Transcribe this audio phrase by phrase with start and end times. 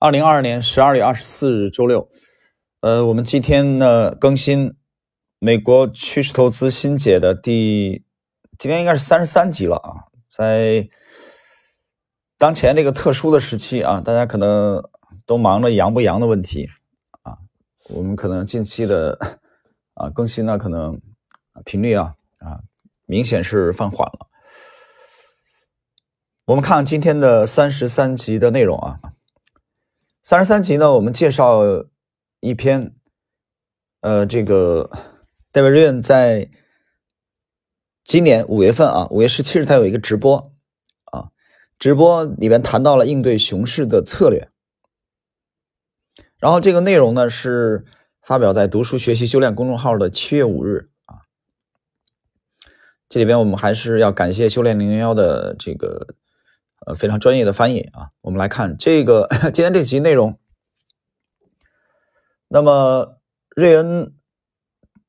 [0.00, 2.08] 二零二二年十二月二十四日周六，
[2.82, 4.76] 呃，我们今天呢更新
[5.40, 8.04] 美国趋势投资新解的第，
[8.56, 10.06] 今天应该是三十三集了啊。
[10.28, 10.88] 在
[12.38, 14.80] 当前这个特殊的时期啊，大家可能
[15.26, 16.68] 都忙着阳不阳的问题
[17.22, 17.38] 啊，
[17.88, 19.18] 我们可能近期的
[19.94, 21.00] 啊更新呢，可能
[21.64, 22.60] 频率啊啊
[23.04, 24.28] 明显是放缓了。
[26.44, 29.00] 我们看今天的三十三集的内容啊。
[30.28, 31.62] 三十三集呢，我们介绍
[32.40, 32.94] 一篇，
[34.02, 34.90] 呃，这个
[35.50, 36.50] 戴维瑞恩在
[38.04, 40.52] 今年五月份啊，五月十七日他有一个直播
[41.04, 41.30] 啊，
[41.78, 44.50] 直播里面谈到了应对熊市的策略，
[46.36, 47.86] 然后这个内容呢是
[48.20, 51.24] 发表在读书学习修炼公众号的七月五日啊，
[53.08, 56.17] 这里边我们还是要感谢修炼零零幺的这个。
[56.88, 60.38] 呃，非常专业的翻译啊，我们来看这个 今天这集内容。
[62.48, 63.20] 那么
[63.54, 64.14] 瑞恩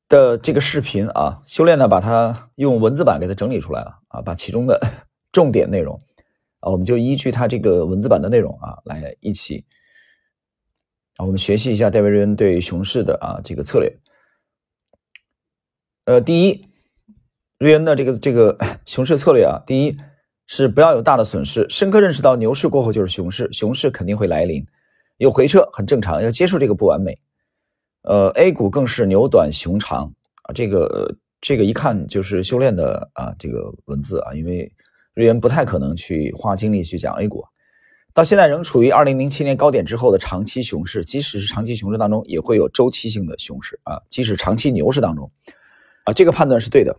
[0.06, 4.78] 的这个视频啊，修炼呢把它用文字版给它整理出来了啊，把其中的
[5.32, 6.02] 重点内容
[6.58, 9.64] 啊，我们就依据它这个文字版的内容啊，来一起
[11.16, 13.98] 啊，我们学习一下戴维瑞恩对熊市的啊这个策略。
[16.04, 16.68] 呃，第一，
[17.56, 19.96] 瑞恩的这个这个 熊市策略啊，第一。
[20.52, 24.66] 是不要有大的损失，深刻认识到牛市过后就是熊市，熊市肯定会来临，
[25.18, 27.16] 有回撤很正常，要接受这个不完美。
[28.02, 30.12] 呃，A 股更是牛短熊长
[30.42, 34.72] 啊，这个这个一看就是修炼的啊，这个文字啊，因为
[35.14, 37.44] 瑞元不太可能去花精力去讲 A 股，
[38.12, 45.30] 到现在仍处于二零零七年高点之后的长期熊市，即使是长期熊市当中也会有周期性的熊市啊，即使长期牛市当中
[46.02, 46.96] 啊，这个判断是对的。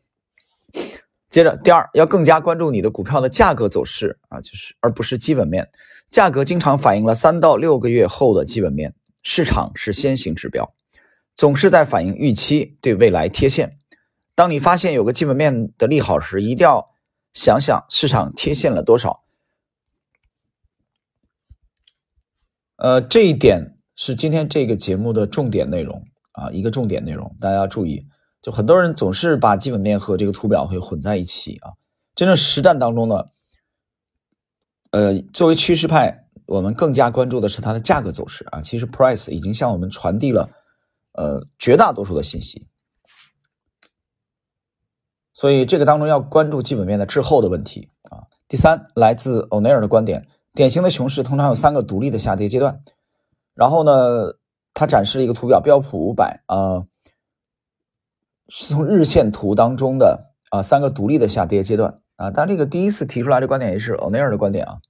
[1.32, 5.68] 接着，第二要更加关注你的股票的价格走势啊，就是而不是基本面。
[6.10, 10.74] 价格经常反映了三到六个月后的基本面，市场是先行指标，
[11.38, 13.80] 总是在反映预期对未来贴现。
[14.36, 16.90] 当你发现有个基本面的利好时，一定要
[17.32, 19.24] 想想市场贴现了多少。
[22.76, 28.06] 呃，这一点是今天这个节目的重点内容啊，一个重点内容，大家要注意。
[28.42, 31.74] 就很多人总是把基本面和这个图表会混在一起啊，
[32.16, 33.26] 真正实战当中呢，
[34.90, 38.60] 呃，作为趋势派，我们更加关注的是它的价格走势啊。
[38.60, 40.50] 其实 price 已经向我们传递了
[41.12, 42.66] 呃绝大多数的信息，
[45.34, 48.26] 所以这个当中要关注基本面的滞后的问题啊。
[48.48, 52.84] 第三，来自欧内尔的观点，典型的熊市通常有三个独立的下跌阶段，
[53.54, 54.34] 然后呢，
[54.74, 56.88] 他展示了一个图表，标普五百啊。
[58.54, 64.82] 是从日线图当中的啊三个独立的下跌阶段啊，但这个第一次提出来的观点也是欧内尔的观点啊。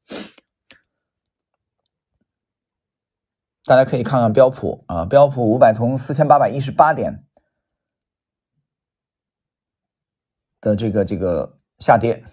[3.63, 7.23] 大家可以看看标普啊，标普五百从四千八百一十八点
[10.59, 12.23] 的这个这个下跌，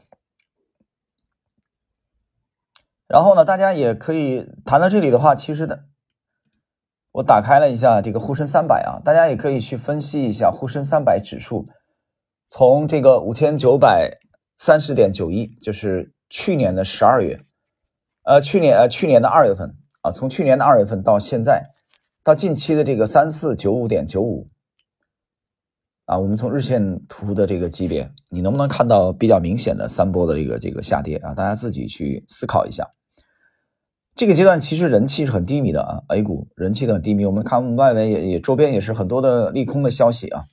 [3.07, 5.85] 然后呢，大家也可以谈到这里的话，其实的。
[7.11, 11.67] 我打开了一下这个沪深三百啊，大家也可以去分析一下沪深三百指数，
[12.51, 14.19] 从这个五千九百
[14.57, 17.41] 三十点九一，就是去年的十二月，
[18.25, 21.71] 呃，去年呃去年的二月份啊，从去年的二月份到现在，
[22.23, 24.49] 到近期的这个三四九五点九五，
[26.05, 31.35] 啊，我们从日线图的这个级别，你能不能看到比较明显的三波的这个这个下跌啊？
[31.35, 32.87] 大家自己去思考一下。
[34.19, 37.25] 这个阶段其实人气是很低迷的啊，A 股人气的很低迷。
[37.25, 40.47] 我们看外围也也周边也是很多的利空的消息啊，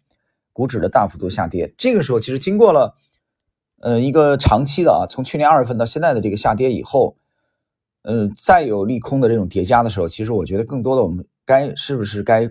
[0.54, 1.74] 股指的大幅度下跌。
[1.76, 2.96] 这个时候其实经过了
[3.82, 7.18] 呃一个长期的啊，从去年二月份到现在的这个下跌以后，
[8.04, 12.48] 呃再有利空的这种叠加的时候，其实我觉得更多的我们该是不是该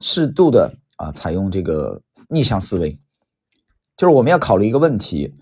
[0.00, 2.98] 适度的啊采用这个逆向思维，
[3.96, 5.36] 就是我们要考虑一个问题，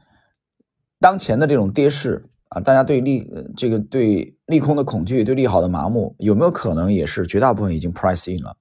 [0.99, 2.27] 当前的这种跌势。
[2.50, 8.57] 啊，大家对利这个对利空的恐惧，对利好的麻木，有没有可能也是绝大部分已经 price in 了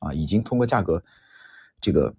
[0.00, 0.12] 啊？
[0.12, 1.02] 已经通过价格
[1.80, 2.14] 这个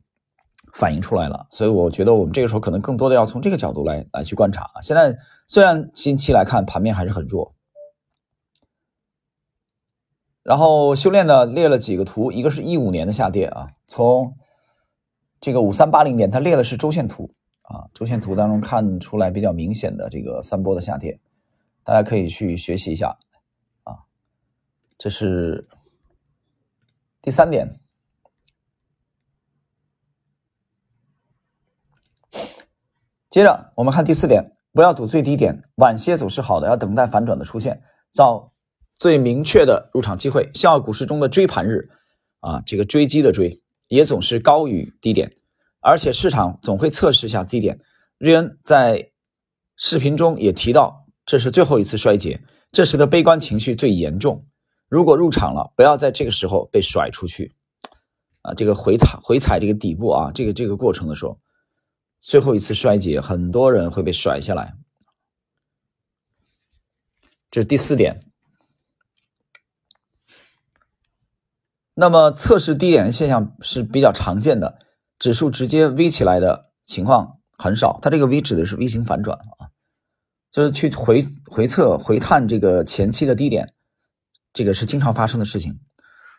[0.74, 1.46] 反映出来了。
[1.52, 4.82] 所以我觉得我们这个时候可能更多的要从这个角度来来去观察啊。
[4.82, 7.54] 现在虽然近期来看盘面还是很弱，
[10.42, 14.36] 然后修炼呢列了几个图，一个是一五年的下跌啊，从
[15.40, 17.32] 这个五三八零点，它列的是周线图。
[17.72, 21.18] 啊，周线图当中看出来比较明显的这个三波的下跌，
[21.86, 23.16] 大家可以去学习一下
[23.84, 23.96] 啊。
[24.98, 25.66] 这是
[27.22, 27.80] 第三点。
[33.30, 37.82] 接着我们看第四点，不要赌最低点，晚些走势好的要等待反转的出现，
[38.12, 38.52] 找
[38.96, 40.52] 最明确的入场机会。
[40.54, 41.90] 像股市中的追盘日
[42.42, 45.32] 啊，这个追击的追也总是高于低点，
[45.82, 47.80] 而且市场总会测试一下低点。
[48.18, 49.12] 瑞恩在
[49.76, 52.42] 视频中也提到，这是最后一次衰竭，
[52.72, 54.46] 这时的悲观情绪最严重。
[54.88, 57.56] 如果入场了，不要在这个时候被甩出去
[58.42, 58.54] 啊！
[58.54, 61.40] 这个回踩回踩这个底部啊，这个这个过程的时候，
[62.20, 64.76] 最后一次衰竭，很多人会被甩下来。
[67.50, 68.28] 这是第四点。
[71.94, 74.80] 那么测试低点的现象是比较常见的，
[75.22, 78.00] 指数直接 V 起来的情况很少。
[78.02, 79.70] 它这个 V 指的是 V 型反转啊，
[80.52, 83.76] 就是去回回测回探这个前期的低点，
[84.52, 85.80] 这个是经常发生的事情。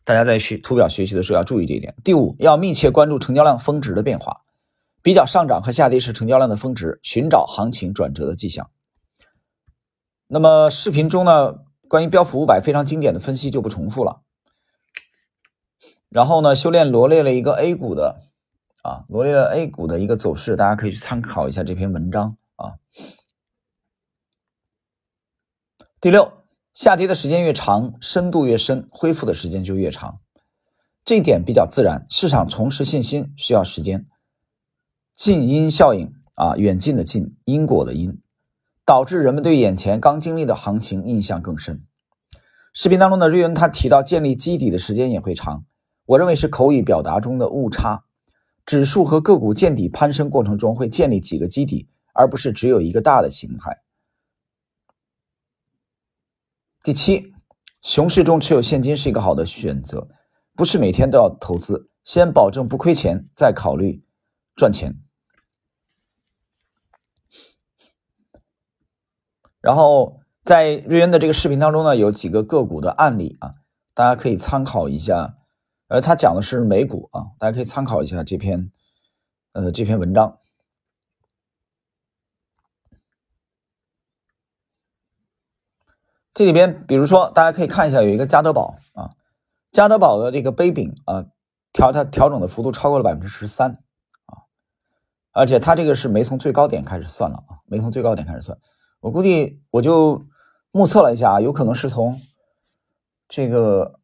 [0.03, 1.95] 大家在学图表学习的时候要注意这一点。
[2.03, 4.41] 第五，要密切关注成交量峰值的变化，
[5.01, 8.69] 比较上涨和下跌时成交量的峰值，寻找行情转折的迹象。
[10.27, 14.23] 那么视频中呢，关于标普五百非常经典的分析就不重复了。
[16.09, 18.23] 然后呢，修炼罗列了一个 A 股的
[18.83, 22.75] 啊，罗列了 A 股的一个走势，大家可以去参考一下这篇文章啊。
[26.01, 26.33] 第六，
[26.75, 30.19] 下跌的时间越长，深度越深，恢复的时间就越长，
[31.05, 32.05] 这一点比较自然。
[32.11, 34.07] 市场重拾信心需要时间，
[35.15, 38.21] 近因效应啊，远近的近，因果的因。
[38.85, 41.85] 导致人们对眼前刚经历的行情印象更深。
[42.75, 45.65] 视频当中的瑞恩他提到建立基底的时间也会长，
[46.05, 48.03] 我认为是口语表达中的误差。
[48.65, 53.83] 指数和个股见底攀升过程中会建立几个基底，而不是只有一个大的形态。
[56.83, 57.33] 第七，
[57.81, 60.09] 熊市中持有现金是一个好的选择，
[60.55, 64.05] 不是每天都要投资，先保证不亏钱，再考虑
[64.55, 64.97] 赚钱。
[69.61, 73.51] 然后在瑞恩的这个视频当中呢，有几个个股的案例啊，
[73.95, 75.39] 大家可以参考一下。
[75.93, 78.73] 呃，他讲的是美股啊，大家可以参考一下这篇
[79.53, 80.39] 呃这篇文章。
[86.33, 89.11] 这里边，比如说大家可以看一下，有一个加德宝啊，
[89.71, 91.27] 加德宝的这个杯柄啊，
[91.75, 93.73] 调它调整的幅度超过了百分之十三
[94.25, 94.49] 啊，
[95.33, 98.57] 而且它这个是没从最高点开始算了啊，没从最高点开始算。
[99.01, 100.27] 我估计我就
[100.71, 102.19] 目测了一下啊，有可能是从
[103.29, 104.01] 这个，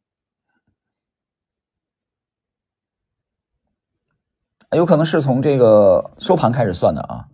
[4.77, 7.29] 有可能是从这个收盘开始算的啊。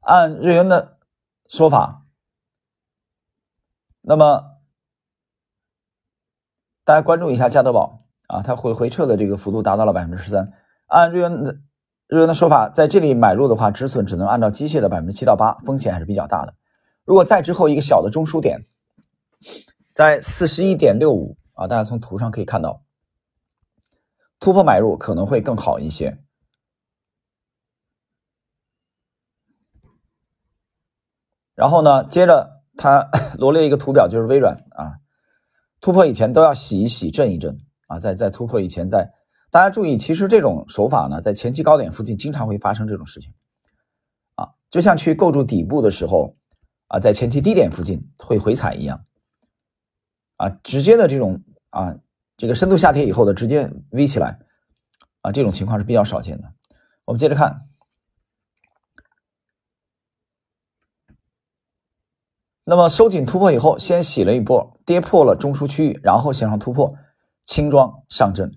[0.00, 0.98] 按日元的
[1.48, 2.06] 说法，
[4.00, 4.58] 那么
[6.84, 10.52] 大家关注一下加德宝啊，它回回撤的这个幅度达到了百分之十三。
[10.86, 11.58] 按日元的。
[12.10, 16.54] 日元的说法，在这里买入的话，止损只能按照机械的百分之七到八，风险还是比较大的。
[17.04, 18.64] 如果再之后一个小的中枢点，
[19.92, 22.82] 在四十一点六五啊，大家从图上可以看到，
[24.40, 26.22] 突破买入可能会更好一些。
[31.54, 34.98] 然后呢，接着他 罗列一个图表，就是微软啊，
[35.80, 37.58] 突破以前都要洗一洗、震一震
[37.88, 39.12] 啊，在在突破以前在。
[39.50, 43.32] 大家注意，其实这种手法呢，在前期高点附近经常会发生这种事情，
[44.34, 46.36] 啊，就像去构筑底部的时候，
[46.88, 49.06] 啊，在前期低点附近会回踩一样，
[50.36, 51.98] 啊，直接的这种啊，
[52.38, 54.38] 这个深度下跌以后的直接 V 起来，
[55.22, 56.44] 啊，这种情况是比较少见的。
[57.04, 57.62] 我们接着看，
[62.62, 66.94] 那么收紧突破以后，先洗了一波，跌破了中枢区域，然后向上突破，
[67.44, 68.52] 轻装上阵。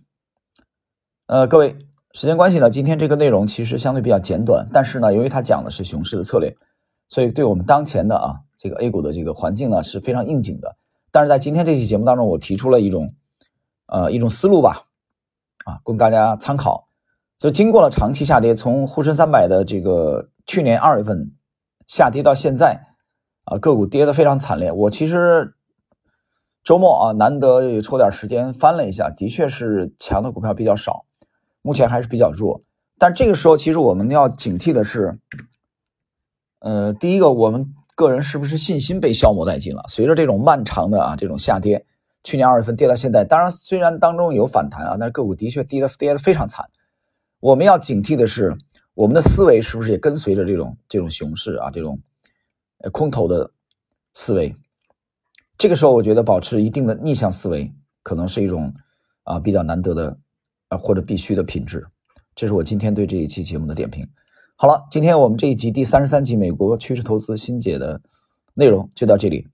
[1.26, 1.76] 呃，各位，
[2.14, 6.56] 时间关系呢，今天这个内容其实相对比较简短，但是呢，由于它讲的是熊市的策略，
[7.10, 10.76] 所以对我们当前的啊这个 A 股的这个环境呢是非常应景的。
[11.10, 13.12] 但是在今天这期节目当中，我提出了一种
[13.92, 14.88] 呃一种思路吧，
[15.66, 16.88] 啊，供大家参考。
[17.38, 21.32] 就经过了长期下跌，从沪深三百的这个去年二月份
[21.86, 22.88] 下跌到现在，
[23.44, 24.72] 啊，个股跌得非常惨烈。
[24.72, 25.54] 我其实。
[26.64, 31.06] 周末啊，难得抽点时间翻了一下，的确是强的股票比较少，
[31.64, 32.62] 目前还是比较弱。
[33.00, 35.18] 但这个时候，其实我们要警惕的是，
[36.60, 39.82] 呃，第一个，我们个人是不是信心被消磨殆尽了？
[39.88, 41.84] 随着这种漫长的啊这种下跌，
[42.24, 46.70] 去年二月份跌到现在，当然虽然当中有反弹啊，但是个股的确跌的跌的非常惨。
[47.40, 48.56] 我们要警惕的是，
[48.94, 52.00] 我们的思维是不是也跟随着这种这种熊市啊这种
[52.80, 53.52] 呃空头的
[54.14, 54.56] 思维？
[55.58, 57.74] 这个时候，我觉得保持一定的逆向思维，
[58.04, 58.74] 可能是一种
[59.24, 60.18] 啊比较难得的
[60.68, 61.86] 啊或者必须的品质。
[62.36, 64.08] 这是我今天对这一期节目的点评。
[64.56, 68.00] 好了，今天我们这一集第三十三集《美国趋势投资新解》的
[68.54, 69.48] 内容就到这里。